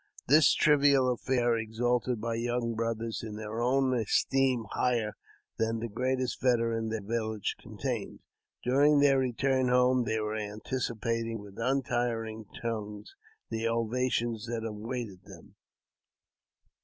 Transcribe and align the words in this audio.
This 0.27 0.55
trivial 0.55 1.11
affair 1.13 1.55
exalted 1.55 2.19
my 2.19 2.33
young 2.33 2.73
brothers 2.73 3.21
in 3.21 3.35
their 3.35 3.61
own 3.61 3.93
esteem 3.93 4.65
higher 4.71 5.15
than 5.59 5.77
the 5.77 5.87
greatest 5.89 6.41
veteran 6.41 6.89
their 6.89 7.03
village 7.03 7.55
con 7.61 7.77
tained. 7.77 8.17
During 8.63 8.99
their 8.99 9.19
return 9.19 9.67
home 9.69 10.05
they 10.05 10.19
were 10.19 10.35
anticipating 10.35 11.37
with 11.37 11.59
untiring 11.59 12.45
tongues 12.63 13.13
the 13.51 13.67
ovation 13.67 14.33
that 14.47 14.63
awaited 14.65 15.23
them. 15.25 15.53